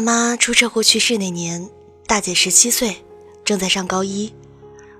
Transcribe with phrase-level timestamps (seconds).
[0.00, 1.68] 妈出车祸去世那年，
[2.06, 2.96] 大姐十七岁，
[3.44, 4.32] 正在上高一，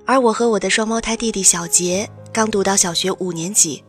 [0.05, 3.83] 而我和我的双胞胎弟弟小杰刚读到小学五年级。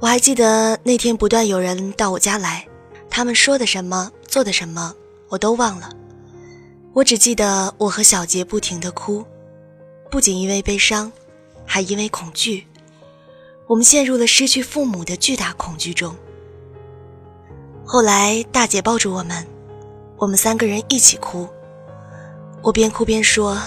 [0.00, 2.66] 我还记得那天不断有人到我家来，
[3.08, 4.94] 他们说的什么，做的什么，
[5.28, 5.90] 我都忘了。
[6.92, 9.24] 我只记得我和小杰不停地哭，
[10.10, 11.10] 不仅因为悲伤，
[11.64, 12.66] 还因为恐惧。
[13.68, 16.14] 我们陷入了失去父母的巨大恐惧中。
[17.84, 19.46] 后来大姐抱住我们，
[20.22, 21.48] 我们三个人一起哭。
[22.62, 23.60] 我边哭边说：“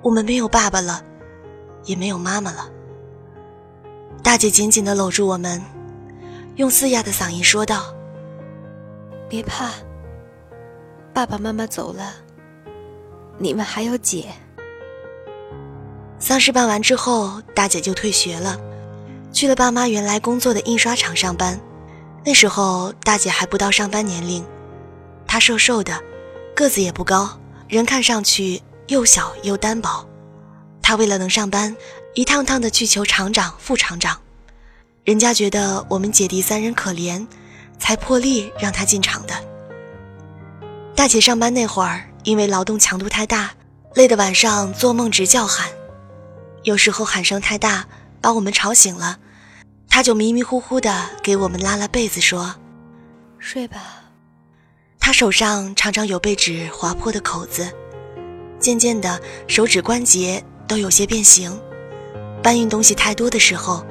[0.00, 1.04] 我们没有爸爸了，
[1.84, 2.70] 也没有妈妈了。”
[4.24, 5.62] 大姐紧紧地搂住我们，
[6.56, 7.94] 用嘶哑的嗓音说道
[9.28, 9.68] ：“别怕，
[11.12, 12.14] 爸爸妈妈走了，
[13.36, 14.28] 你们还有姐。”
[16.18, 18.58] 丧事办完之后，大姐就退学了，
[19.30, 21.60] 去了爸妈原来工作的印刷厂上班。
[22.24, 24.42] 那时候大姐还不到上班年龄，
[25.28, 26.02] 他瘦瘦的，
[26.56, 30.04] 个子也不高，人看上去又小又单薄。
[30.82, 31.76] 他为了能上班。
[32.14, 34.20] 一趟趟的去求厂长、副厂长，
[35.04, 37.24] 人家觉得我们姐弟三人可怜，
[37.78, 39.34] 才破例让他进厂的。
[40.96, 43.52] 大姐上班那会儿，因为劳动强度太大，
[43.94, 45.68] 累得晚上做梦直叫喊，
[46.64, 47.86] 有时候喊声太大，
[48.20, 49.20] 把我们吵醒了，
[49.88, 52.56] 她就迷迷糊糊的给我们拉拉被子，说
[53.38, 53.78] ：“睡吧。”
[55.08, 57.66] 她手上常常有被纸划破的口子，
[58.60, 61.58] 渐渐的手指关节都有些变形。
[62.42, 63.82] 搬运东西太多的时候，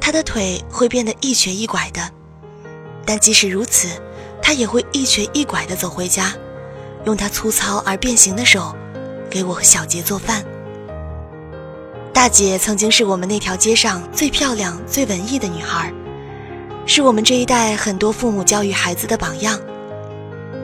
[0.00, 2.00] 他的腿会变得一瘸一拐的，
[3.04, 3.88] 但即使如此，
[4.40, 6.32] 他也会一瘸一拐的走回家，
[7.04, 8.74] 用他粗糙而变形的手
[9.28, 10.42] 给我和小杰做饭。
[12.14, 15.92] 大姐曾经是我们那条街上最漂亮、最文艺的女孩，
[16.86, 19.60] 是我们这一代很多父母教育孩子的榜样。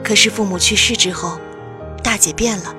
[0.03, 1.39] 可是父母去世之后，
[2.03, 2.73] 大姐变了，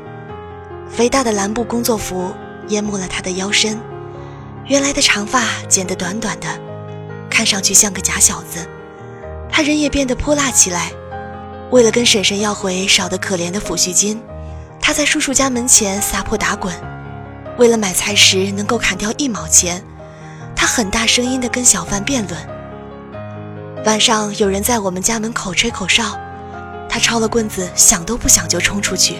[0.91, 2.33] 肥大的蓝布工作服
[2.69, 3.79] 淹没了她的腰身。
[4.67, 6.47] 原来的长发剪得短短的，
[7.29, 8.67] 看上去像个假小子。
[9.51, 10.91] 他人也变得泼辣起来。
[11.71, 14.23] 为了跟婶婶要回少得可怜的抚恤金，
[14.81, 16.73] 他在叔叔家门前撒泼打滚。
[17.59, 19.83] 为了买菜时能够砍掉一毛钱，
[20.55, 22.41] 他很大声音地跟小贩辩论。
[23.85, 26.19] 晚上有人在我们家门口吹口哨，
[26.93, 29.17] 他抄了棍子，想都不想就冲出去。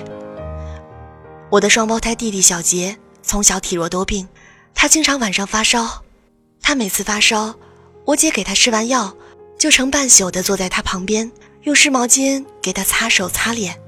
[1.49, 4.29] 我的双胞胎弟弟小杰从小体弱多病。
[4.75, 6.03] 他经常晚上发烧，
[6.61, 7.55] 他每次发烧，
[8.05, 9.17] 我姐给他吃完药，
[9.59, 13.81] 就成半宿的坐在他旁边，用湿毛巾给他擦手擦脸。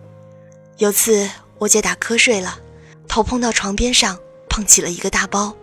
[0.79, 1.29] 有次
[1.59, 2.59] 我姐打瞌睡了，
[3.07, 4.19] 头碰到床边上，
[4.49, 5.55] 碰起了一个大包，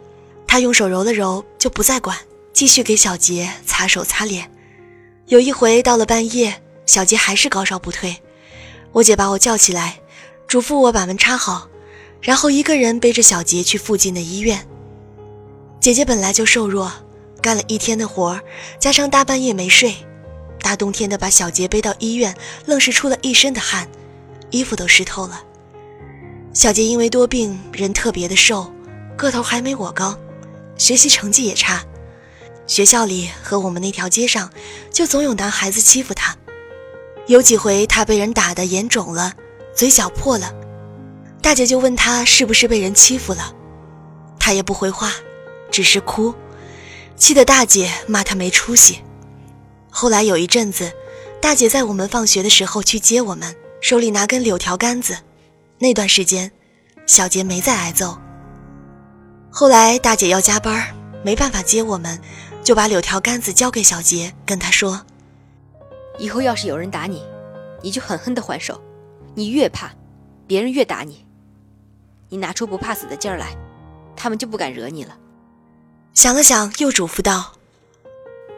[0.45, 2.15] 他用手揉了揉，就不再管，
[2.53, 4.51] 继续给小杰擦手擦脸。
[5.25, 6.61] 有一回到了半夜，
[6.91, 8.17] 小杰还是高烧不退，
[8.91, 10.01] 我姐把我叫起来，
[10.45, 11.69] 嘱咐我把门插好，
[12.19, 14.67] 然后一个人背着小杰去附近的医院。
[15.79, 16.91] 姐姐本来就瘦弱，
[17.41, 18.41] 干了一天的活儿，
[18.77, 19.95] 加上大半夜没睡，
[20.59, 22.35] 大冬天的把小杰背到医院，
[22.65, 23.87] 愣是出了一身的汗，
[24.49, 25.41] 衣服都湿透了。
[26.53, 28.69] 小杰因为多病，人特别的瘦，
[29.15, 30.19] 个头还没我高，
[30.77, 31.85] 学习成绩也差，
[32.67, 34.51] 学校里和我们那条街上，
[34.91, 36.35] 就总有男孩子欺负他。
[37.27, 39.33] 有几回他被人打得眼肿了，
[39.75, 40.53] 嘴角破了，
[41.41, 43.53] 大姐就问他是不是被人欺负了，
[44.39, 45.11] 他也不回话。
[45.71, 46.35] 只是哭，
[47.15, 48.99] 气得大姐骂他没出息。
[49.89, 50.91] 后来有一阵子，
[51.41, 55.17] 大姐在我们放学的时候去接我们，手里拿根柳条杆子。
[55.79, 56.51] 那段时间，
[57.05, 58.17] 小杰没再挨揍。
[59.49, 60.93] 后来大姐要加班，
[61.23, 62.19] 没办法接我们，
[62.61, 65.05] 就把柳条杆子交给小杰，跟他说
[66.21, 67.23] ：“以后要是有人打你，
[67.81, 68.79] 你就狠狠地还手。
[69.33, 69.89] 你越怕，
[70.45, 71.25] 别人越打你。
[72.29, 73.57] 你拿出不怕死的劲儿来，
[74.15, 75.17] 他们就不敢惹你了。”
[76.13, 77.53] 想了想，又嘱咐道：“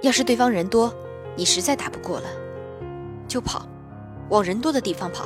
[0.04, 0.94] 要是对方人多，
[1.38, 2.28] 你实在打不过了，
[3.30, 3.66] 就跑，
[4.28, 5.24] 往人多的地方跑。”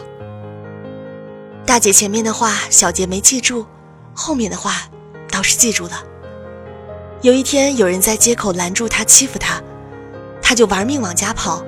[1.66, 3.66] 大姐前面的话，小杰没记住；
[4.13, 4.88] 后面的话，
[5.31, 6.04] 倒是记住了。
[7.24, 9.60] 有一天，有人在街口拦住他，欺负他，
[10.40, 11.66] 他就玩命往家跑，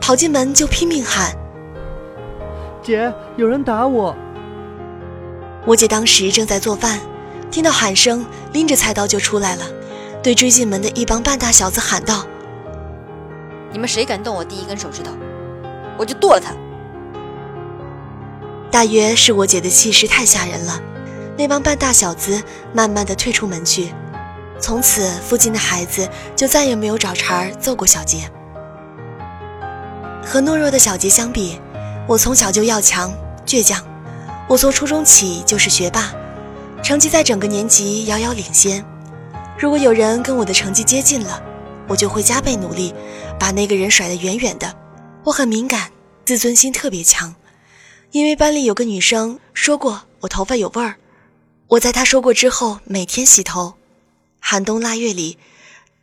[0.00, 1.36] 跑进门就拼命喊
[2.82, 4.16] ：“姐，有人打我！”
[5.66, 6.98] 我姐当时正在做饭，
[7.50, 9.64] 听到喊声，拎着菜刀就出来了。
[10.22, 12.26] 对追进门的一帮半大小子喊道
[13.72, 15.12] ：“你们谁敢动我第一根手指头，
[15.96, 16.52] 我就剁了他！”
[18.70, 20.80] 大约是我姐的气势太吓人了，
[21.36, 22.42] 那帮半大小子
[22.72, 23.92] 慢慢的退出门去。
[24.58, 28.30] 从此，附近的孩子就再也没有找茬揍过小杰。
[30.30, 31.60] 和懦弱的小杰相比，
[32.06, 33.12] 我从小就要强、
[33.44, 33.84] 倔强。
[34.48, 36.14] 我从初中起就是学霸，
[36.84, 38.84] 成绩在整个年级遥遥领先。
[39.58, 41.42] 如果有人跟我的成绩接近了，
[41.88, 42.94] 我就会加倍努力，
[43.40, 44.72] 把那个人甩得远远的。
[45.24, 45.90] 我很敏感，
[46.24, 47.34] 自尊心特别强，
[48.12, 50.94] 因为班里有个女生说过我头发有味儿，
[51.66, 53.74] 我在她说过之后每天洗头。
[54.38, 55.38] 寒冬腊月里，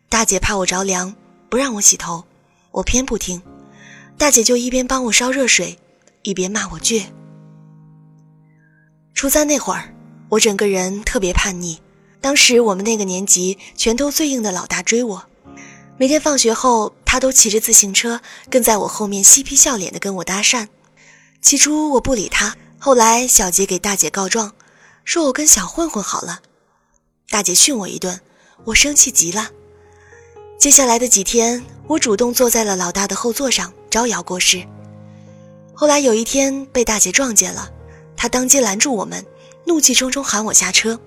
[0.09, 1.15] 大姐怕我着凉，
[1.47, 2.25] 不让我洗头，
[2.71, 3.41] 我偏不听，
[4.17, 5.77] 大姐就一边帮我烧热水，
[6.23, 7.05] 一边骂我倔。
[9.13, 9.93] 初三那会儿，
[10.29, 11.79] 我整个人特别叛逆。
[12.19, 15.23] 当时我们那个年级拳头最硬的老大追我，
[15.97, 18.19] 每天放学后，他都骑着自行车
[18.49, 20.67] 跟在我后面，嬉皮笑脸的跟我搭讪。
[21.39, 24.53] 起初我不理他，后来小杰给大姐告状，
[25.05, 26.41] 说我跟小混混好了，
[27.29, 28.19] 大姐训我一顿，
[28.65, 29.51] 我生气极了。
[30.57, 34.65] 接下来的几天，我主动坐在了老大的后座上，招摇过市。
[35.71, 37.71] 后来有一天被大姐撞见了。
[38.15, 39.23] 她当街拦住我们，
[39.65, 40.99] 怒气冲冲喊我下车。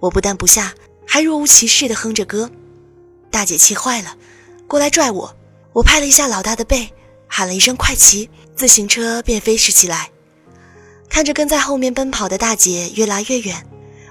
[0.00, 0.74] 我不但不下，
[1.06, 2.50] 还若无其事地哼着歌。
[3.30, 4.16] 大姐气坏了，
[4.66, 5.36] 过来拽我。
[5.72, 6.90] 我拍了一下老大的背，
[7.28, 10.10] 喊了一声“快骑”，自行车便飞驰起来。
[11.08, 13.64] 看着跟在后面奔跑的大姐越来越远，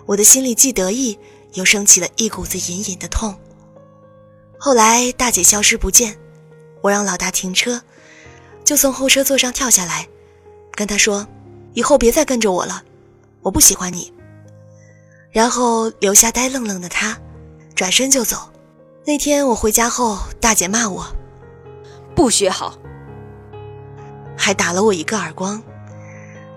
[0.05, 1.19] 我的心里既得意，
[1.55, 3.37] 又升起了一股子隐隐的痛。
[4.61, 6.17] 后来大姐消失不见，
[6.81, 7.81] 我让老大停车，
[8.65, 10.07] 就从后车座上跳下来，
[10.75, 11.25] 跟他说。
[11.75, 12.83] 以后别再跟着我了，
[13.41, 14.11] 我不喜欢你。
[15.31, 17.15] 然后留下呆愣愣的他，
[17.75, 18.49] 转身就走。
[19.05, 21.05] 那天我回家后，大姐骂我
[22.15, 22.77] 不学好，
[24.35, 25.61] 还打了我一个耳光。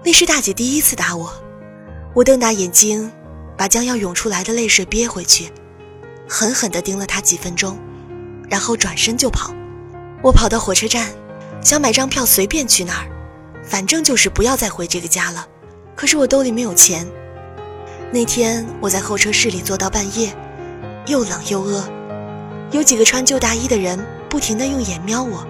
[0.02, 1.30] 那是大姐第一次打我，
[2.14, 3.12] 我瞪大眼睛，
[3.56, 5.52] 把将要涌出来的泪水憋回去，
[6.26, 7.78] 狠狠地盯了她几分钟，
[8.52, 9.50] 然后转身就跑。
[10.22, 11.08] 我跑到火车站，
[11.62, 13.06] 想买张票随便去哪儿。
[13.64, 15.46] 反正就是不要再回这个家了。
[15.96, 17.06] 可是我兜里没有钱。
[18.12, 20.36] 那天我在候车室里坐到半夜，
[21.06, 21.82] 又冷又饿，
[22.72, 25.46] 有几个穿旧大衣的人不停地用眼瞄我，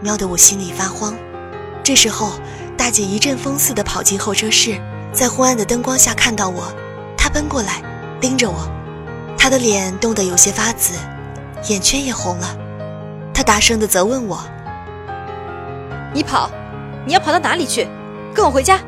[0.00, 1.14] 瞄得我心里发慌。
[1.84, 2.32] 这时候，
[2.76, 4.76] 大姐一阵风似的跑进候车室，
[5.12, 6.74] 在昏暗的灯光下看到我，
[7.16, 7.80] 她奔过来
[8.20, 8.68] 盯着我，
[9.38, 10.94] 她的脸冻得有些发紫，
[11.64, 12.56] 眼圈也红了。
[13.34, 14.42] 他大声地责问我
[16.14, 16.50] ：“你跑！”
[17.06, 17.86] 你要跑到哪里去？
[18.34, 18.80] 跟我回家。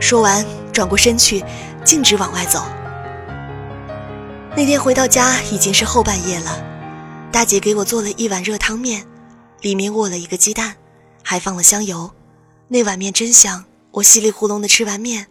[0.00, 1.44] 说完，转过身去，
[1.84, 2.62] 径直往外走。
[4.56, 6.56] 那天回到家已经是后半夜了，
[7.32, 9.04] 大姐给我做了一碗热汤面，
[9.60, 10.76] 里面卧了一个鸡蛋，
[11.24, 12.12] 还放了香油。
[12.68, 15.26] 那碗面真香，我稀里糊涂的吃完面，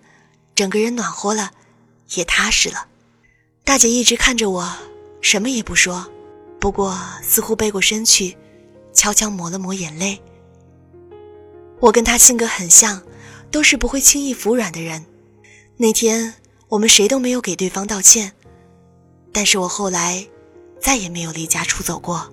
[0.53, 1.51] 整个人暖和了，
[2.15, 2.87] 也踏实了。
[3.63, 4.69] 大姐一直看着我，
[5.21, 6.05] 什么也不说，
[6.59, 8.37] 不过似乎背过身去。
[8.93, 10.21] 悄悄抹了抹眼泪。
[11.79, 13.01] 我跟她性格很像，
[13.49, 15.05] 都是不会轻易服软的人。
[15.77, 16.35] 那天
[16.67, 18.33] 我们谁都没有给对方道歉，
[19.31, 20.27] 但是我后来
[20.79, 22.32] 再也没有离家出走过。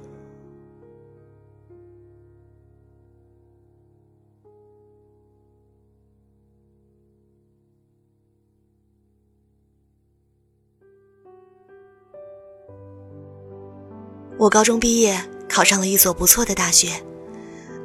[14.40, 15.20] 我高中毕业。
[15.50, 17.02] 考上了一所不错的大学，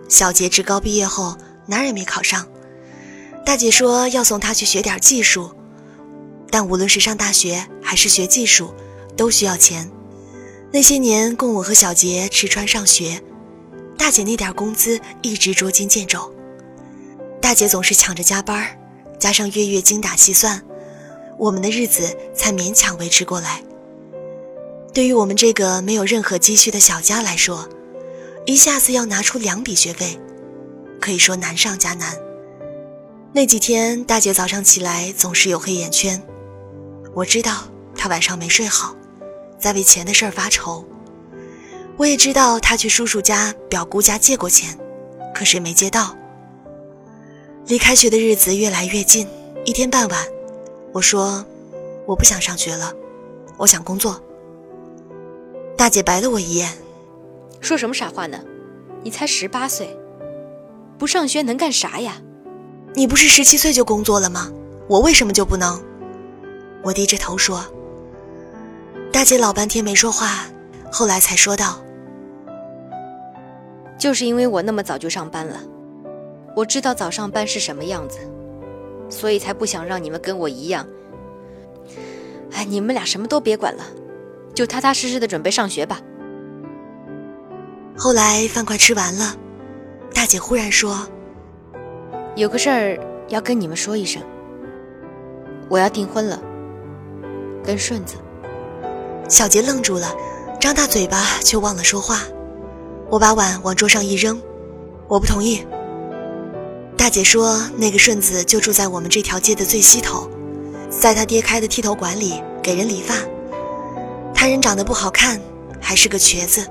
[0.07, 1.35] 小杰职高毕业后
[1.65, 2.47] 哪儿也没考上，
[3.43, 5.49] 大姐说要送他去学点技术，
[6.51, 8.71] 但无论是上大学还是学技术，
[9.17, 9.89] 都需要钱。
[10.71, 13.19] 那些年供我和小杰吃穿上学，
[13.97, 16.31] 大姐那点工资一直捉襟见肘，
[17.41, 18.79] 大姐总是抢着加班，
[19.19, 20.61] 加上月月精打细算，
[21.39, 23.63] 我们的日子才勉强维持过来。
[24.95, 27.67] 对于我们这个没有任何积蓄的小家来说，
[28.45, 30.17] 一下子要拿出两笔学费，
[31.01, 32.17] 可以说难上加难。
[33.33, 36.23] 那几天，大姐早上起来总是有黑眼圈，
[37.13, 38.95] 我知道她晚上没睡好，
[39.59, 40.85] 在为钱的事儿发愁。
[41.97, 44.79] 我也知道她去叔叔家、表姑家借过钱，
[45.35, 46.15] 可是没借到。
[47.67, 49.27] 离开学的日子越来越近，
[49.65, 50.25] 一天傍晚，
[50.93, 51.45] 我说
[52.07, 52.93] 我不想上学了，
[53.57, 54.21] 我想工作。
[55.77, 56.69] 大姐白了我一眼，
[57.59, 58.39] 说什么傻话呢？
[59.03, 59.95] 你才十八岁，
[60.97, 62.21] 不上学能干啥呀？
[62.93, 64.49] 你不是十七岁就工作了吗？
[64.87, 65.83] 我为什么就不能？
[66.81, 67.61] 我低着头说。
[69.11, 70.45] 大姐老半天没说话，
[70.89, 71.81] 后来才说道
[73.99, 75.61] ：“就是因为我那么早就上班了，
[76.55, 78.19] 我知道早上班是什么样子，
[79.09, 80.87] 所以才不想让你们跟我一样。
[82.53, 83.83] 哎，你们俩什么都别管了。”
[84.55, 85.99] 就踏踏实实的准备上学吧。
[87.97, 89.35] 后来饭快吃完了，
[90.13, 91.07] 大姐忽然说
[92.35, 94.21] ：“有个事儿要跟你们说一声，
[95.69, 96.41] 我要订婚了，
[97.63, 98.15] 跟顺子。”
[99.29, 100.13] 小杰愣住了，
[100.59, 102.21] 张大嘴巴却忘了说话。
[103.09, 104.41] 我把碗往桌上一扔，
[105.07, 105.65] 我不同意。
[106.97, 110.29] 大姐说，那个顺子就住在我们这条街的最西头，
[110.89, 113.15] 在他爹开的剃头馆里给人理发。
[114.45, 115.41] 他人长得不好看，
[115.81, 116.69] 还是个瘸子。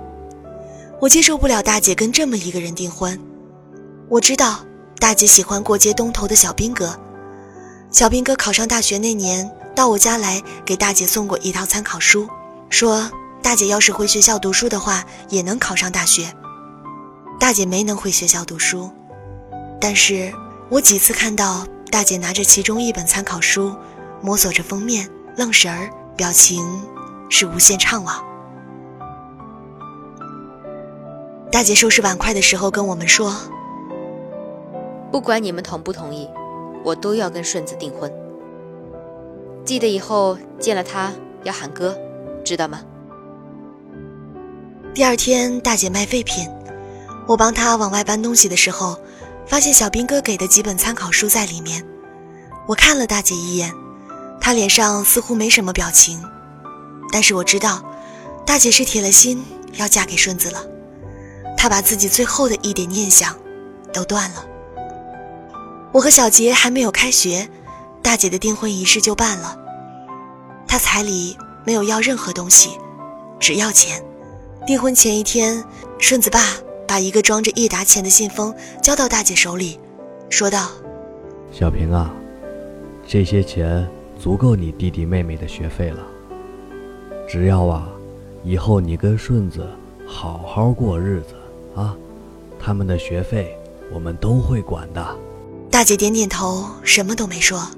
[1.01, 3.21] 我接受不了大姐跟这么一个人订婚。
[4.09, 4.65] 我知道
[5.01, 6.97] 大姐喜欢过街东头的小兵哥，
[7.91, 12.29] 小兵哥考上大学那年到我家来给大姐送过一套参考书。
[12.71, 13.11] 说
[13.43, 16.33] 大姐要是回学校读书的话，也能考上大学。
[17.41, 18.89] 大姐没能回学校读书，
[19.81, 20.33] 但是
[20.71, 23.75] 我几次看到大姐拿着其中一本参考书，
[24.23, 26.65] 摸索着封面，愣神儿，表情
[27.29, 28.23] 是无限怅惘。
[31.51, 33.35] 大姐收拾碗筷的时候跟我们说
[35.13, 36.29] ：“不管你们同不同意，
[36.85, 38.13] 我都要跟顺子订婚。
[39.65, 41.13] 记得以后见了他
[41.45, 41.97] 要喊哥。”
[42.45, 42.83] 知道吗？
[44.95, 46.47] 第二天，大姐卖废品，
[47.27, 48.99] 我帮她往外搬东西的时候，
[49.47, 51.83] 发现小兵哥给的几本参考书在里面。
[52.67, 53.73] 我看了大姐一眼，
[54.39, 56.23] 她脸上似乎没什么表情，
[57.15, 57.81] 但是我知道，
[58.45, 59.45] 大姐是铁了心
[59.75, 60.61] 要嫁给顺子了。
[61.57, 63.39] 她把自己最后的一点念想
[63.93, 64.45] 都断了。
[65.93, 67.49] 我和小杰还没有开学，
[68.03, 69.57] 大姐的订婚仪式就办了，
[70.67, 71.37] 她彩礼。
[71.67, 72.71] 没有要任何东西，
[73.41, 74.03] 只要钱。
[74.67, 75.65] 订婚前一天，
[75.99, 76.41] 顺子爸
[76.87, 79.81] 把一个装着一沓钱的信封交到大姐手里，
[80.29, 80.69] 说道
[81.51, 82.13] ：“小平啊，
[83.07, 83.89] 这些钱
[84.21, 86.05] 足够你弟弟妹妹的学费了。
[87.29, 87.89] 只要啊，
[88.45, 89.69] 以后你跟顺子
[90.07, 91.35] 好好过日子
[91.75, 91.97] 啊，
[92.59, 93.59] 他们的学费
[93.93, 95.17] 我们都会管的。”
[95.71, 97.69] 大姐点点头，什么都没说，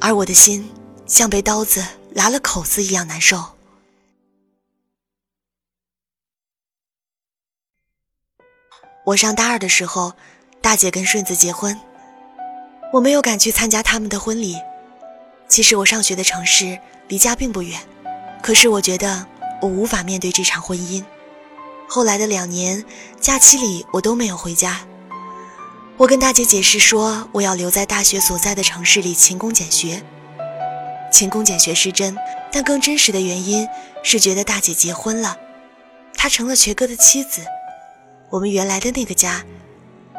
[0.00, 0.70] 而我的心
[1.06, 1.82] 像被刀子。
[2.14, 3.42] 拉了口子一样难受。
[9.04, 10.12] 我上大二的时候，
[10.60, 11.76] 大姐跟顺子结婚，
[12.92, 14.54] 我没有敢去参加他们的婚礼。
[15.48, 17.80] 其实我上学的城市离家并不远，
[18.44, 19.26] 可是我觉得
[19.62, 21.02] 我无法面对这场婚姻。
[21.88, 22.84] 后来的两年
[23.18, 24.82] 假期里，我都没有回家。
[25.96, 30.02] 我跟大姐解释说，我要留在大学所在的城市里勤工俭学。
[31.10, 32.14] 勤工俭学是真，
[32.52, 33.66] 但更真实的原因
[34.02, 35.38] 是觉得大姐结婚了，
[36.14, 37.40] 她成了瘸哥的妻子，
[38.28, 39.42] 我们原来的那个家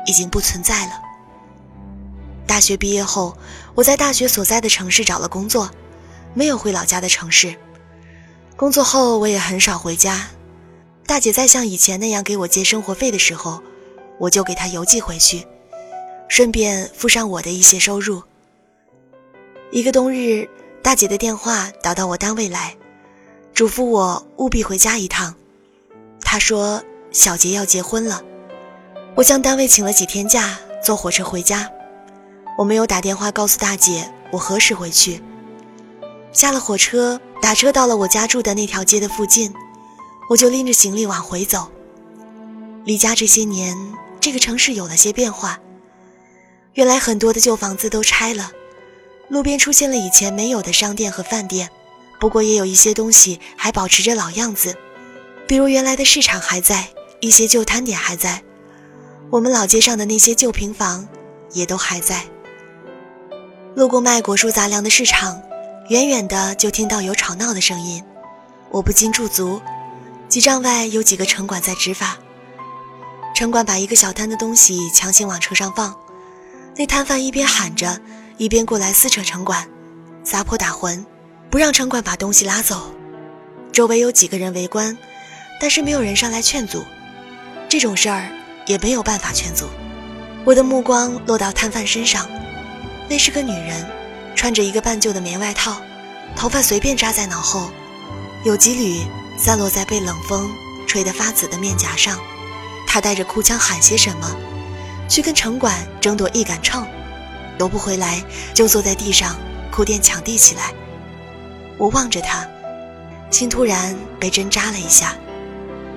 [0.07, 0.93] 已经不存在了。
[2.47, 3.37] 大学毕业后，
[3.75, 5.69] 我在大学所在的城市找了工作，
[6.33, 7.55] 没有回老家的城市。
[8.55, 10.29] 工作后，我也很少回家。
[11.05, 13.61] 大姐在像以前那样给我借生活费的时候，
[14.17, 15.45] 我就给她邮寄回去，
[16.29, 18.23] 顺便附上我的一些收入。
[19.71, 20.49] 一个冬日。
[20.81, 22.75] 大姐的电话打到我单位来，
[23.55, 25.33] 嘱咐我务必回家一趟。
[26.21, 28.21] 她说小杰要结婚了，
[29.15, 31.67] 我向单位请了几天假，坐火车回家。
[32.55, 35.23] 我没有打电话告诉大姐我何时回去。
[36.35, 39.53] 下了火车，打车到了我家住的那条街的附近，
[40.29, 41.71] 我就拎着行李往回走。
[42.83, 43.77] 离家这些年，
[44.19, 45.57] 这个城市有了些变化，
[46.73, 48.51] 原来很多的旧房子都拆了。
[49.29, 51.69] 路边出现了以前没有的商店和饭店，
[52.19, 54.75] 不过也有一些东西还保持着老样子，
[55.47, 56.89] 比如原来的市场还在，
[57.21, 58.43] 一些旧摊点还在，
[59.31, 61.07] 我们老街上的那些旧平房
[61.53, 62.25] 也都还在。
[63.73, 65.41] 路过卖果蔬杂粮的市场，
[65.89, 68.03] 远远的就听到有吵闹的声音，
[68.71, 69.61] 我不禁驻足。
[70.27, 72.17] 几丈外有几个城管在执法，
[73.35, 75.95] 城管把一个小摊的东西强行往车上放，
[76.75, 77.99] 那摊贩一边喊着。
[78.37, 79.65] 一边过来撕扯城管，
[80.25, 81.05] 撒泼打浑，
[81.49, 82.91] 不让城管把东西拉走。
[83.71, 84.97] 周围有几个人围观，
[85.61, 86.83] 但是没有人上来劝阻。
[87.69, 88.27] 这种事儿
[88.65, 89.67] 也没有办法劝阻。
[90.43, 92.27] 我的目光落到摊贩身上，
[93.07, 93.87] 那是个女人，
[94.35, 95.81] 穿着一个半旧的棉外套，
[96.35, 97.71] 头发随便扎在脑后，
[98.43, 99.01] 有几缕
[99.37, 100.51] 散落在被冷风
[100.85, 102.19] 吹得发紫的面颊上。
[102.87, 104.35] 他带着哭腔喊些什么，
[105.09, 106.85] 去跟城管争夺一杆秤。
[107.57, 108.21] 夺不回来，
[108.53, 109.35] 就坐在地上
[109.71, 110.73] 哭天抢地起来。
[111.77, 112.45] 我望着他，
[113.31, 115.15] 心突然被针扎了一下，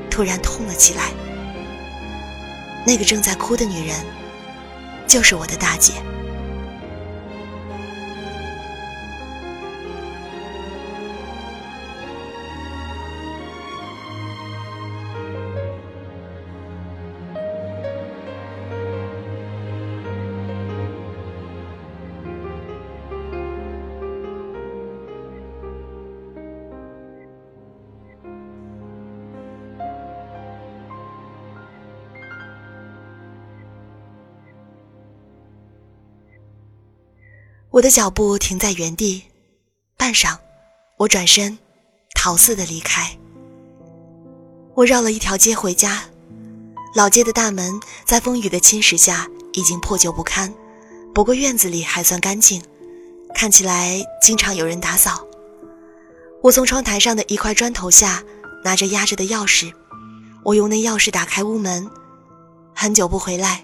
[0.08, 1.10] 突然痛了起来。
[2.86, 3.96] 那个正在哭的女人，
[5.06, 5.94] 就是我的大姐。
[37.70, 39.22] 我的脚步停在原地，
[39.98, 40.38] 半晌，
[40.96, 41.58] 我转身，
[42.14, 43.14] 逃似的离开。
[44.74, 46.04] 我绕了一条街回家，
[46.94, 50.52] 老街的大门在风雨的侵蚀下已经破旧不堪，
[51.14, 52.62] 不过院子里还算干净，
[53.34, 55.26] 看起来经常有人打扫。
[56.42, 58.24] 我从窗台上的一块砖头下
[58.64, 59.70] 拿着压着的钥匙，
[60.42, 61.86] 我用那钥匙打开屋门。
[62.74, 63.62] 很久不回来，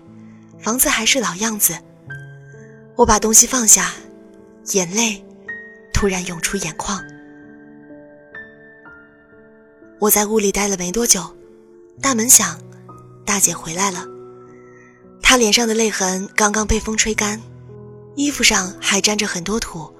[0.61, 1.78] 房子还是老样子。
[2.96, 3.92] 我把东西放下，
[4.72, 5.24] 眼泪
[5.92, 7.02] 突然涌出眼眶。
[9.98, 11.24] 我在屋里待了没多久，
[12.00, 12.60] 大门响，
[13.24, 14.06] 大姐回来了。
[15.22, 17.40] 她脸上的泪痕刚刚被风吹干，
[18.14, 19.92] 衣服上还沾着很多土。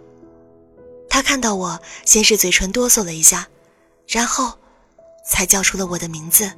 [1.09, 3.49] 她看到我，先是嘴唇哆嗦了一下，
[4.07, 4.53] 然后
[5.27, 6.51] 才叫出了我的名字：“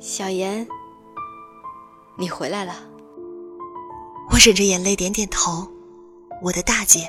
[0.00, 0.66] 小妍，
[2.18, 2.74] 你回来了。”
[4.30, 5.66] 我忍着眼泪点点头。
[6.42, 7.08] 我的大姐，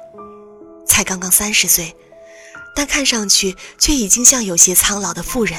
[0.85, 1.95] 才刚刚三十岁。
[2.75, 5.57] 但看上去却已经像有些苍老的妇人。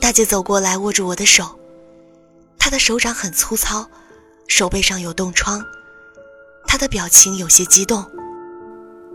[0.00, 1.58] 大姐走过来，握住我的手，
[2.56, 3.90] 她的手掌很粗糙，
[4.46, 5.60] 手背上有冻疮，
[6.64, 8.04] 她的表情有些激动。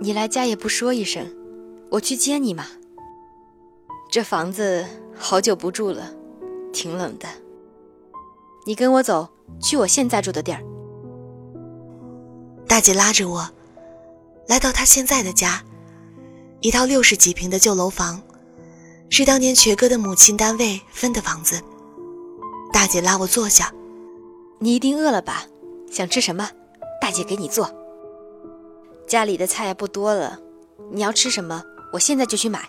[0.02, 1.34] 你来家也不说一声，
[1.92, 2.66] 我去接你嘛。
[4.12, 4.86] 这房子
[5.18, 6.14] 好久不住了，
[6.74, 7.28] 挺冷的。
[8.66, 9.30] 你跟我走，
[9.62, 10.62] 去我现在住的地儿。
[12.74, 13.48] 大姐拉着我，
[14.48, 15.64] 来到她现在的家。
[16.60, 18.20] 一套六十几平的旧楼房，
[19.12, 21.62] 是当年瘸哥的母亲单位分的房子。
[22.72, 23.72] 大姐拉我坐下，
[24.58, 25.46] 你一定饿了吧？
[25.92, 26.50] 想吃什么？
[27.00, 27.72] 大姐给你做。
[29.08, 30.40] 家里的菜不多了，
[30.92, 31.64] 你要吃什么？
[31.92, 32.68] 我现在就去买。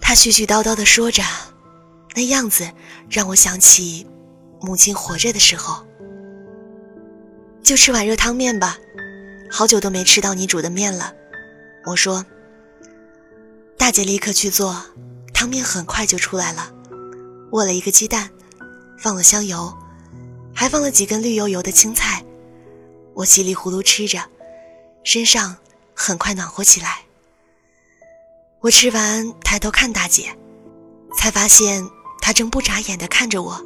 [0.00, 1.24] 她絮絮叨叨地说着，
[2.14, 2.70] 那样子
[3.10, 4.06] 让我想起
[4.60, 5.84] 母亲活着的时候。
[7.60, 8.78] 就吃碗热汤面吧，
[9.50, 11.14] 好久都没吃到你煮的面了。
[11.86, 12.24] 我说。
[13.78, 14.84] 大姐立刻去做，
[15.32, 16.72] 汤面很快就出来了。
[17.52, 18.30] 握了一个鸡蛋，
[18.98, 19.72] 放了香油，
[20.52, 22.24] 还放了几根绿油油的青菜。
[23.14, 24.20] 我稀里糊涂吃着，
[25.04, 25.56] 身上
[25.94, 27.02] 很快暖和起来。
[28.60, 30.36] 我吃完，抬头看大姐，
[31.16, 31.88] 才发现
[32.20, 33.62] 她正不眨眼地看着我。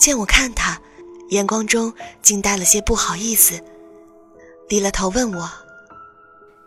[0.00, 0.80] 见我看她，
[1.28, 3.62] 眼光中竟带了些不好意思，
[4.68, 5.50] 低了头问我：“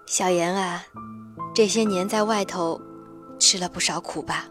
[0.06, 0.84] 小妍啊。”
[1.56, 2.80] 这些年在外头，
[3.40, 4.46] 吃了不少苦吧？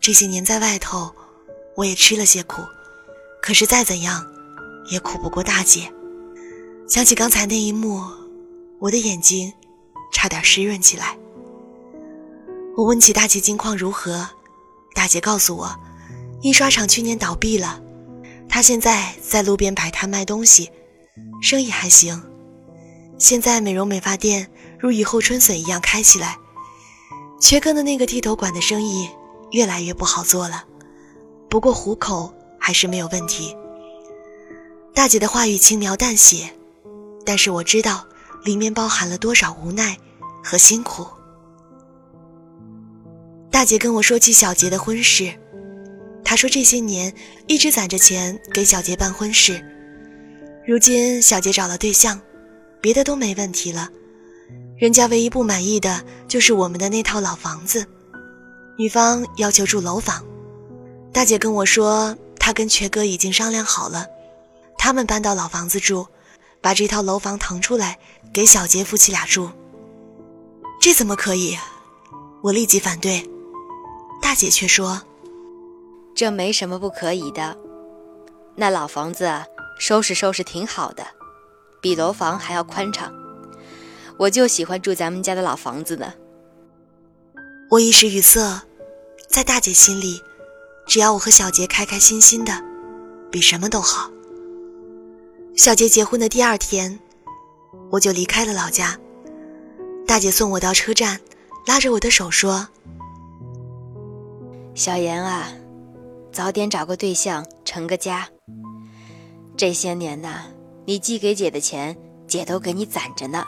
[0.00, 1.12] 这些年在外头，
[1.74, 2.62] 我也吃了些苦，
[3.42, 4.24] 可是再怎样，
[4.90, 5.92] 也苦不过大姐。
[6.88, 8.00] 想起刚才那一幕，
[8.78, 9.52] 我的眼睛
[10.12, 11.18] 差点湿润起来。
[12.76, 14.28] 我问起大姐近况如何，
[14.94, 15.74] 大姐告诉我，
[16.42, 17.82] 印刷厂去年倒闭了，
[18.48, 20.70] 她现在在路边摆摊卖东西，
[21.40, 22.22] 生意还行。
[23.18, 24.48] 现在美容美发店。
[24.80, 26.38] 如雨后春笋一样开起来，
[27.40, 29.08] 缺根的那个剃头馆的生意
[29.50, 30.64] 越来越不好做了，
[31.50, 33.56] 不过糊口还是没有问题。
[34.94, 36.54] 大姐的话语轻描淡写，
[37.26, 38.06] 但是我知道
[38.44, 39.98] 里面包含了多少无奈
[40.44, 41.04] 和辛苦。
[43.50, 45.34] 大姐跟我说起小杰的婚事，
[46.22, 47.12] 她说这些年
[47.48, 49.60] 一直攒着钱给小杰办婚事，
[50.68, 52.20] 如今小杰找了对象，
[52.78, 53.88] 别的都没问题了。
[54.76, 57.86] 人家唯一不满意的就是我们的那套老房子，
[58.76, 60.22] 女方要求住楼房。
[61.10, 64.04] 大姐跟我说，她跟瘸哥已经商量好了，
[64.76, 66.06] 他们搬到老房子住，
[66.60, 67.98] 把这套楼房腾出来
[68.30, 69.48] 给小杰夫妻俩住。
[70.82, 71.56] 这怎么可以？
[72.42, 73.26] 我立即反对。
[74.20, 75.00] 大姐却说
[76.14, 77.56] ：“这没什么不可以的，
[78.54, 79.24] 那老房子
[79.78, 81.06] 收拾收拾挺好的，
[81.80, 83.12] 比楼房还要宽敞。”
[84.18, 86.12] 我就喜欢住咱们家的老房子呢。
[87.70, 88.62] 我一时语塞，
[89.28, 90.20] 在大姐心里，
[90.86, 92.52] 只要我和小杰开开心心的，
[93.30, 94.10] 比什么都好。
[95.56, 96.98] 小杰结婚的第二天，
[97.90, 98.98] 我就离开了老家。
[100.04, 101.20] 大姐送我到车站，
[101.66, 102.66] 拉着我的手说
[104.74, 105.48] ：“小妍啊，
[106.32, 108.28] 早点找个对象，成个家。
[109.58, 110.44] 这些年呢，
[110.86, 113.44] 你寄给姐的钱，姐都给你攒着呢。”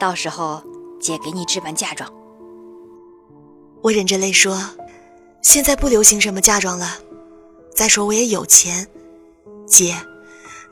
[0.00, 0.64] 到时候，
[0.98, 2.10] 姐给你置办嫁妆。
[3.82, 4.58] 我忍着泪说
[5.42, 6.96] ：“现在不流行什么嫁妆了。
[7.76, 8.88] 再说我也有钱，
[9.66, 9.94] 姐，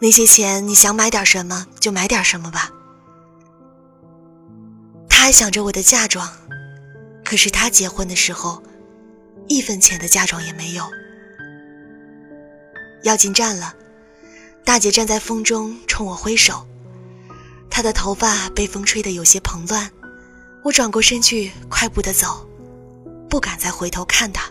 [0.00, 2.70] 那些钱你想买点什么就买点什么吧。”
[5.11, 6.26] 他还想着我的嫁妆，
[7.22, 8.62] 可是他结婚的时候，
[9.46, 10.85] 一分钱的嫁妆也没有。
[13.02, 13.74] 要进站了，
[14.66, 16.66] 大姐站在风中冲我挥手，
[17.70, 19.88] 她的头发被风吹得有些蓬乱。
[20.64, 22.44] 我转过身去，快步的走，
[23.31, 24.50] 不敢再回头看她。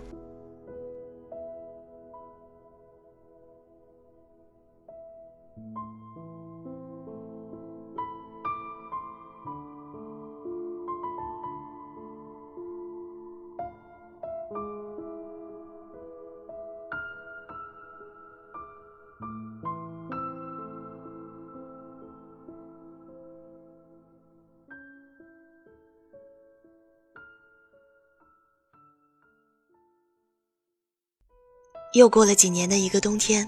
[31.95, 33.47] 又过了几年的一个冬天，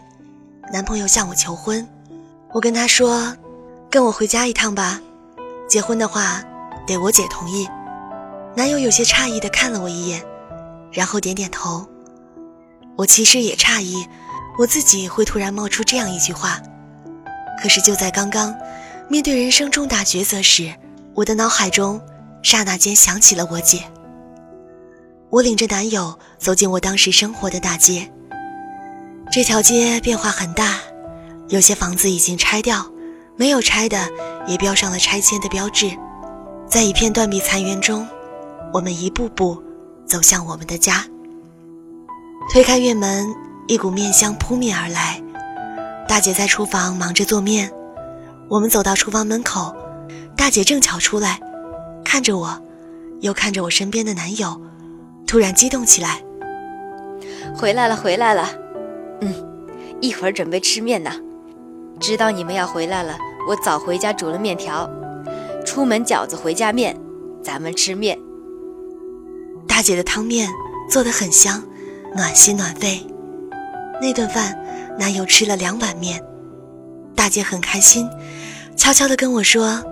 [0.72, 1.86] 男朋友向我求婚，
[2.54, 3.36] 我跟他说
[3.92, 5.02] ：“跟我回家一趟吧，
[5.68, 6.42] 结婚的话
[6.88, 7.68] 得我姐同意。”
[8.56, 10.24] 男友有些诧异的看了我一眼，
[10.94, 11.86] 然后点点头。
[12.96, 14.08] 我其实也诧异，
[14.58, 16.58] 我自己会突然冒出这样一句话。
[17.62, 18.56] 可是就在刚刚，
[19.10, 20.74] 面对人生重大抉择时，
[21.14, 22.00] 我的脑海中
[22.42, 23.84] 刹那间想起了我姐。
[25.30, 28.10] 我领着男友走进我当时生活的大街。
[29.30, 30.76] 这条街变化很大，
[31.50, 32.86] 有些房子已经拆掉，
[33.36, 34.10] 没有拆的
[34.48, 35.92] 也标上了拆迁的标志。
[36.68, 38.08] 在一片断壁残垣中，
[38.74, 39.62] 我们一步步
[40.06, 41.06] 走向我们的家。
[42.52, 43.28] 推开院门，
[43.68, 45.22] 一股面香扑面而来。
[46.08, 47.72] 大姐在厨房忙着做面。
[48.50, 49.76] 我们走到厨房门口，
[50.36, 51.40] 大姐正巧出来，
[52.04, 52.60] 看着我，
[53.20, 54.60] 又看着我身边的男友，
[55.28, 56.22] 突然激动起来
[57.54, 58.50] ：“回来了，回来了！”
[59.22, 59.34] 嗯，
[60.02, 61.12] 一会儿准备吃面呢。
[62.00, 64.90] 知道你们要回来了，我早回家煮了面条。
[65.66, 66.96] 出门饺子，回家面，
[67.42, 68.18] 咱们吃面。
[69.68, 70.50] 大姐的汤面
[70.90, 71.64] 做得很香，
[72.16, 73.06] 暖心暖肺。
[74.00, 74.56] 那顿饭，
[74.98, 76.24] 男友吃了两碗面。
[77.16, 78.08] 大姐很开心，
[78.76, 79.84] 悄悄地跟我说：“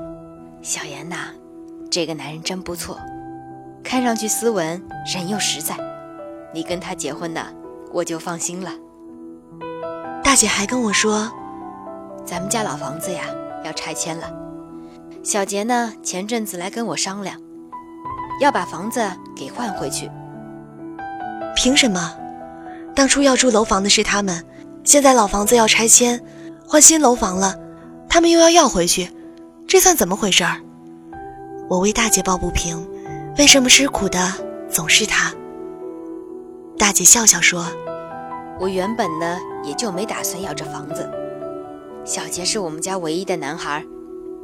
[0.62, 1.30] 小妍呐，
[1.90, 3.00] 这个男人真不错，
[3.84, 4.82] 看上去斯文，
[5.14, 5.76] 人又实在。
[6.54, 7.48] 你跟他结婚呢，
[7.92, 8.72] 我就放心了。”
[10.36, 11.32] 大姐还跟我说
[12.28, 13.24] ：“咱们家老房子呀，
[13.63, 14.30] 要拆迁了。
[15.24, 17.39] 小杰呢，前阵子来跟我商量，
[18.41, 19.02] 要把房子
[19.34, 20.12] 给换回去。
[21.56, 22.13] 凭什么？
[22.93, 24.45] 当初要住楼房的是他们，
[24.84, 26.21] 现在老房子要拆迁，
[26.67, 27.56] 换新楼房了，
[28.10, 29.10] 他们又要要回去，
[29.65, 30.58] 这算怎么回事儿？”
[31.69, 32.86] 我为大姐抱不平，
[33.38, 34.34] 为什么吃苦的
[34.69, 35.34] 总是他？
[36.78, 37.65] 大姐笑笑说。
[38.60, 41.10] 我原本呢也就没打算要这房子，
[42.06, 43.84] 小杰是我们家唯一的男孩，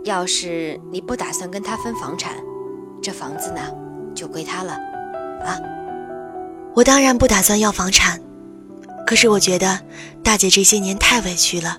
[0.04, 2.36] 要是你不打算跟他分房产，
[3.02, 3.62] 这房子呢
[4.14, 4.74] 就归他了，
[5.46, 5.58] 啊？
[6.74, 8.20] 我当然不打算要房产，
[9.08, 9.80] 可是我觉得
[10.22, 11.78] 大姐这些年太委屈了。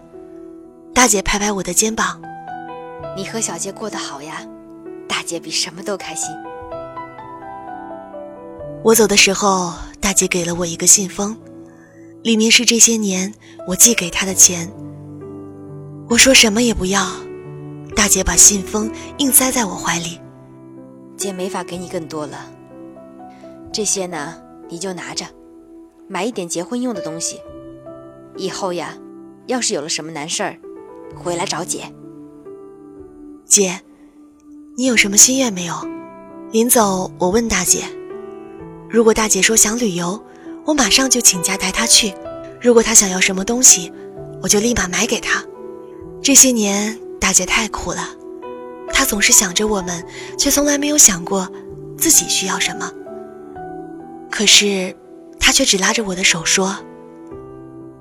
[0.95, 2.21] 大姐拍拍我的肩膀，
[3.16, 4.42] 你和小杰过得好呀，
[5.09, 6.31] 大姐比什么都开心。
[8.83, 11.37] 我走的时候，大姐给了我一个信封。
[12.23, 13.33] 里面是这些年
[13.67, 14.71] 我寄给他的钱。
[16.09, 17.05] 我说什么也不要，
[17.97, 20.21] 大姐把信封硬塞在我怀里。
[21.17, 22.51] 姐没法给你更多了，
[23.73, 25.27] 这些呢你就拿着，
[26.09, 27.41] 买一点结婚用的东西。
[28.37, 28.97] 以后呀，
[29.47, 30.57] 要是有了什么难事儿，
[31.17, 31.93] 回来找姐。
[33.45, 33.81] 姐，
[34.77, 35.75] 你有什么心愿没有？
[36.53, 37.81] 临走我问大姐，
[38.89, 40.23] 如果大姐说想旅游。
[40.64, 42.14] 我马上就请假带他去。
[42.61, 43.92] 如果他想要什么东西，
[44.42, 45.42] 我就立马买给他。
[46.22, 48.09] 这些年，大姐太苦了，
[48.92, 50.05] 她总是想着我们，
[50.38, 51.51] 却从来没有想过
[51.98, 52.90] 自己需要什么。
[54.31, 54.94] 可是，
[55.40, 56.77] 她却只拉着我的手说：“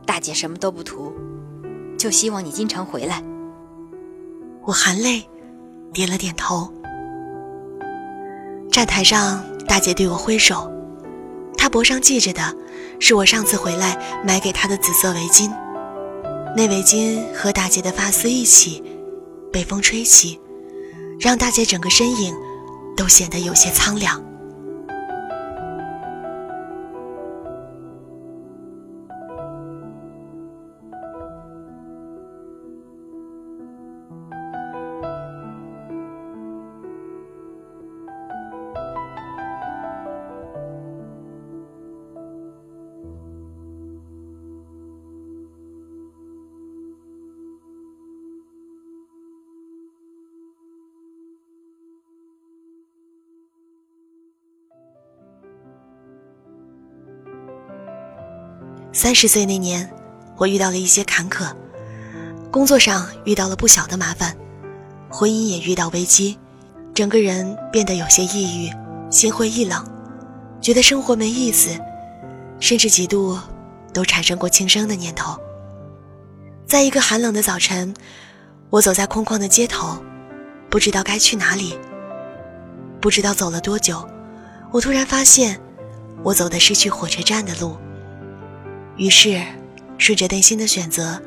[0.06, 1.12] 大姐什么都不图，
[1.97, 3.24] 就希望你经常回来。”
[4.63, 5.28] 我含泪
[5.91, 6.71] 点了点头。
[8.71, 10.71] 站台上，大姐对我挥手。
[11.62, 12.41] 他脖上系着的，
[13.00, 13.95] 是我上次回来
[14.26, 15.47] 买给他的紫色围巾。
[16.58, 18.84] 那围巾和大姐的发丝一起，
[19.54, 20.41] 被风吹起，
[21.19, 22.36] 让大姐整个身影
[22.97, 24.19] 都显得有些苍凉。
[58.93, 59.89] 三十岁那年，
[60.36, 61.49] 我遇到了一些坎坷。
[62.51, 64.36] 工作上遇到了不小的麻烦，
[65.10, 66.38] 婚姻也遇到危机，
[66.93, 68.69] 整个人变得有些抑郁，
[69.10, 69.82] 心灰意冷，
[70.60, 71.69] 觉得生活没意思，
[72.60, 73.39] 甚至几度
[73.93, 75.39] 都产生过轻生的念头。
[76.67, 77.93] 在一个寒冷的早晨，
[78.69, 79.97] 我走在空旷的街头，
[80.69, 81.77] 不知道该去哪里。
[82.99, 84.06] 不知道走了多久，
[84.69, 85.58] 我突然发现，
[86.23, 87.77] 我走的是去火车站的路。
[89.02, 89.42] 于是，
[89.98, 91.20] 顺着内心的选择，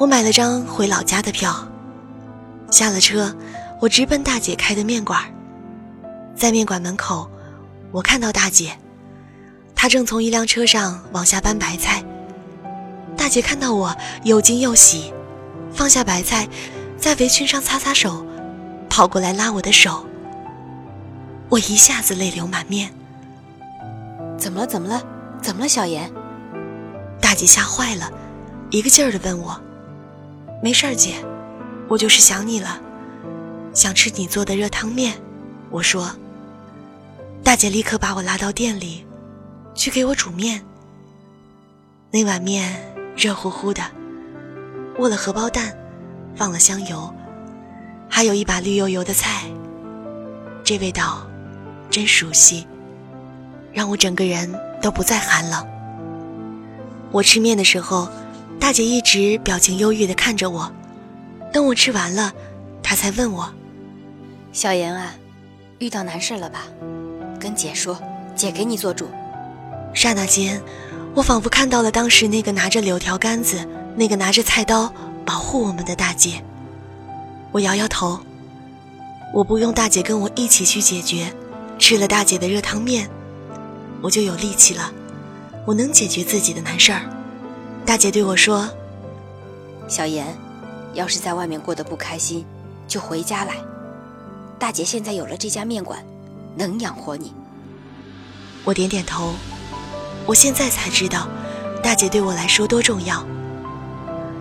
[0.00, 1.54] 我买了张回老家的票。
[2.70, 3.36] 下了车，
[3.78, 5.22] 我直奔大姐开的面馆。
[6.34, 7.30] 在面馆门口，
[7.92, 8.72] 我看到大姐，
[9.74, 12.02] 她正从一辆车上往下搬白菜。
[13.18, 15.12] 大姐看到我，又惊又喜，
[15.74, 16.48] 放下白菜，
[16.96, 18.24] 在围裙上擦擦手，
[18.88, 20.06] 跑过来拉我的手。
[21.50, 22.90] 我一下子泪流满面。
[24.38, 24.66] 怎么了？
[24.66, 25.02] 怎么了？
[25.42, 25.68] 怎么了？
[25.68, 26.10] 小妍，
[27.20, 28.10] 大姐吓坏了，
[28.70, 29.60] 一个劲儿的问我
[30.62, 31.14] ：“没事儿，姐，
[31.88, 32.80] 我就是想你了，
[33.74, 35.14] 想吃你做的热汤面。”
[35.70, 36.10] 我说。
[37.44, 39.06] 大姐立刻把我拉到店里，
[39.74, 40.62] 去给我煮面。
[42.10, 43.82] 那碗面热乎乎的，
[44.98, 45.76] 握了荷包蛋，
[46.34, 47.14] 放了香油，
[48.08, 49.44] 还有一把绿油油的菜。
[50.64, 51.24] 这味道。
[51.90, 52.66] 真熟悉，
[53.72, 55.66] 让我整个人都不再寒冷。
[57.10, 58.08] 我吃面的时候，
[58.60, 60.70] 大姐一直表情忧郁地看着我。
[61.52, 62.32] 等我吃完了，
[62.82, 63.48] 她才问我
[64.52, 65.14] ：“小妍啊，
[65.78, 66.64] 遇到难事了吧？
[67.40, 67.98] 跟姐说，
[68.36, 69.08] 姐给你做主。”
[69.94, 70.60] 刹那间，
[71.14, 73.66] 我仿佛看到了当时那个拿着柳条杆子、
[73.96, 74.92] 那个拿着菜刀
[75.24, 76.44] 保护我们的大姐。
[77.50, 78.20] 我摇摇头，
[79.32, 81.32] 我不用大姐跟我一起去解决。
[81.78, 83.08] 吃了大姐的热汤面，
[84.02, 84.92] 我就有力气了，
[85.68, 87.02] 我能解决自己的难事儿。
[87.84, 88.66] 大姐对我说
[89.86, 90.34] ：“小妍，
[90.94, 92.42] 要是在外面过得不开心，
[92.86, 93.56] 就回家来。
[94.58, 96.02] 大姐现在有了这家面馆，
[96.56, 97.34] 能养活你。”
[98.64, 99.34] 我点点头。
[100.24, 101.28] 我现在才知道，
[101.82, 103.22] 大姐对我来说多重要。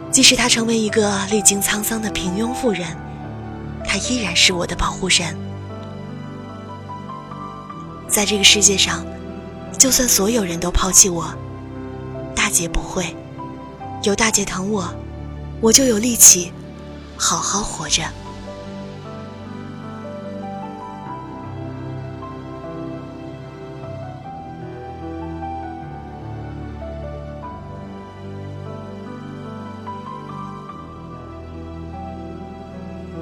[0.10, 2.88] 即使她成为一个历经沧桑的平庸妇人，
[3.86, 5.38] 她依然是我的保护神。
[8.08, 9.06] 在这个世界上，
[9.78, 11.28] 就算所有人都抛弃我，
[12.36, 13.16] 大姐不会。
[14.04, 14.88] 有大姐疼我，
[15.62, 16.52] 我就有力气
[17.16, 18.04] 好好活着。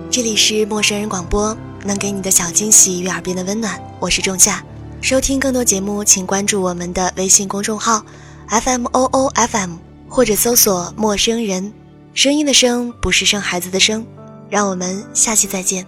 [0.09, 4.63] 这里是陌生人广播，能给你的小惊喜与耳边的温暖，我是仲夏。
[5.05, 8.03] 收听更多节目，请关注我们的微信公众号
[8.47, 9.75] F M O O F M，
[10.09, 11.71] 或者搜索“陌生人”，
[12.15, 14.03] 声音的声不是生孩子的生。
[14.49, 15.85] 让我们下期再见。